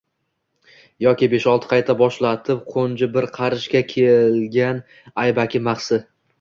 Yoki 1.05 1.29
“besh-olti 1.33 1.69
qayta 1.73 1.95
boshlatib 1.99 2.65
qo’nji 2.73 3.11
bir 3.19 3.29
qarichga 3.37 3.85
kelgan 3.95 4.85
aybaki 5.29 5.67
mahsi 5.71 6.05